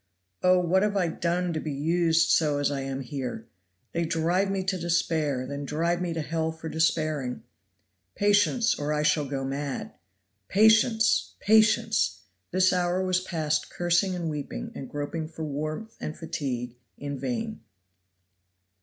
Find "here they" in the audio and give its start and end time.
3.01-4.03